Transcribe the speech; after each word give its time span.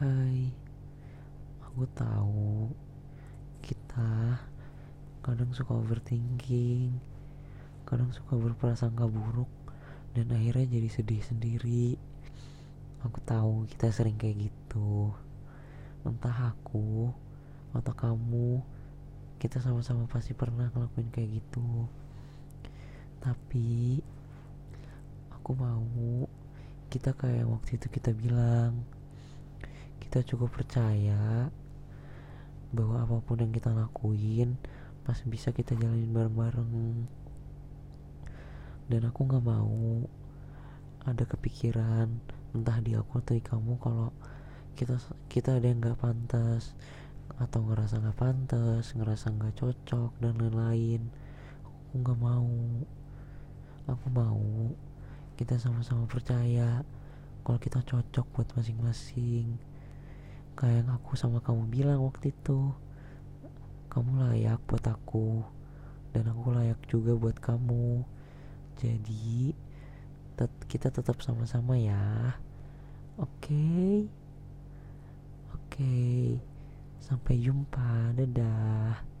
Hai, 0.00 0.48
aku 1.60 1.84
tahu 1.92 2.72
kita 3.60 4.40
kadang 5.20 5.52
suka 5.52 5.76
overthinking, 5.76 6.96
kadang 7.84 8.08
suka 8.08 8.40
berprasangka 8.40 9.04
buruk, 9.04 9.52
dan 10.16 10.32
akhirnya 10.32 10.80
jadi 10.80 10.88
sedih 10.88 11.20
sendiri. 11.20 12.00
Aku 13.04 13.20
tahu 13.20 13.68
kita 13.68 13.92
sering 13.92 14.16
kayak 14.16 14.48
gitu. 14.48 15.12
Entah 16.08 16.56
aku 16.56 17.12
atau 17.76 17.92
kamu, 17.92 18.64
kita 19.44 19.60
sama-sama 19.60 20.08
pasti 20.08 20.32
pernah 20.32 20.72
ngelakuin 20.72 21.12
kayak 21.12 21.36
gitu. 21.36 21.84
Tapi 23.20 24.00
aku 25.36 25.52
mau 25.52 25.84
kita 26.88 27.12
kayak 27.12 27.44
waktu 27.44 27.76
itu 27.76 27.92
kita 27.92 28.16
bilang 28.16 29.01
kita 30.12 30.36
cukup 30.36 30.52
percaya 30.60 31.48
bahwa 32.68 33.00
apa 33.00 33.24
pun 33.24 33.40
yang 33.40 33.48
kita 33.48 33.72
lakuin 33.72 34.60
pasti 35.08 35.24
bisa 35.24 35.56
kita 35.56 35.72
jalanin 35.72 36.12
bareng-bareng. 36.12 37.08
Dan 38.92 39.08
aku 39.08 39.24
nggak 39.24 39.40
mau 39.40 40.04
ada 41.08 41.24
kepikiran 41.24 42.12
entah 42.52 42.76
di 42.84 42.92
aku 42.92 43.24
atau 43.24 43.32
di 43.32 43.40
kamu 43.40 43.80
kalau 43.80 44.12
kita 44.76 45.00
kita 45.32 45.56
ada 45.56 45.72
yang 45.72 45.80
nggak 45.80 45.96
pantas 45.96 46.76
atau 47.40 47.64
ngerasa 47.64 48.04
nggak 48.04 48.18
pantas 48.20 48.92
ngerasa 48.92 49.32
nggak 49.32 49.64
cocok 49.64 50.12
dan 50.20 50.36
lain-lain. 50.36 51.08
Aku 51.64 52.04
nggak 52.04 52.20
mau. 52.20 52.52
Aku 53.88 54.06
mau 54.12 54.76
kita 55.40 55.56
sama-sama 55.56 56.04
percaya 56.04 56.84
kalau 57.48 57.56
kita 57.56 57.80
cocok 57.80 58.28
buat 58.28 58.52
masing-masing 58.60 59.71
kayak 60.62 60.86
yang 60.86 60.94
aku 60.94 61.18
sama 61.18 61.42
kamu 61.42 61.66
bilang 61.66 62.06
waktu 62.06 62.30
itu. 62.30 62.70
Kamu 63.90 64.22
layak 64.22 64.62
buat 64.70 64.86
aku 64.86 65.42
dan 66.14 66.30
aku 66.30 66.54
layak 66.54 66.78
juga 66.86 67.18
buat 67.18 67.34
kamu. 67.42 68.06
Jadi 68.78 69.58
tet 70.38 70.54
kita 70.70 70.94
tetap 70.94 71.18
sama-sama 71.18 71.74
ya. 71.74 72.38
Oke? 73.18 73.50
Okay? 73.50 73.90
oke. 75.50 75.66
Okay. 75.74 76.38
sampai 77.02 77.42
jumpa. 77.42 78.14
Dadah 78.14 79.11